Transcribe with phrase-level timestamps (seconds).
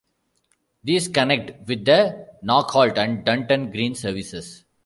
[0.83, 4.65] These connect with the Knockholt and Dunton Green services.